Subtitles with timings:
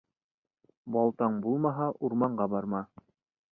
[0.95, 2.83] Балтаң булмаһа, урманға барма.